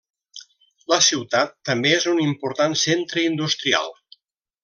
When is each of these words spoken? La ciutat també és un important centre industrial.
La 0.93 0.97
ciutat 1.07 1.51
també 1.69 1.91
és 1.99 2.07
un 2.13 2.23
important 2.25 2.75
centre 2.87 3.27
industrial. 3.33 3.93